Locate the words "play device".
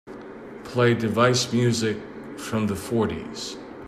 0.63-1.53